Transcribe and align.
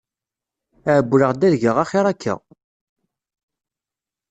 Ɛewleɣ-d 0.95 1.41
ad 1.47 1.53
geɣ 1.61 1.77
axiṛ 1.83 2.05
akka. 2.11 2.35